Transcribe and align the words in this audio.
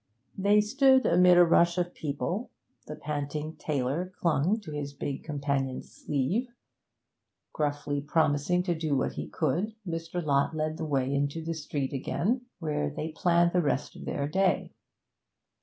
They 0.35 0.61
stood 0.61 1.05
amid 1.05 1.37
a 1.37 1.45
rush 1.45 1.77
of 1.77 1.93
people; 1.93 2.49
the 2.87 2.95
panting 2.95 3.55
tailor 3.57 4.11
clung 4.17 4.59
to 4.61 4.71
his 4.71 4.93
big 4.95 5.23
companion's 5.23 5.91
sleeve. 5.91 6.47
Gruffly 7.53 8.01
promising 8.01 8.63
to 8.63 8.73
do 8.73 8.97
what 8.97 9.11
he 9.13 9.29
could, 9.29 9.75
Mr. 9.87 10.25
Lott 10.25 10.55
led 10.55 10.77
the 10.77 10.85
way 10.87 11.13
into 11.13 11.45
the 11.45 11.53
street 11.53 11.93
again, 11.93 12.47
where 12.57 12.89
they 12.89 13.09
planned 13.11 13.53
the 13.53 13.61
rest 13.61 13.95
of 13.95 14.05
their 14.05 14.27
day. 14.27 14.71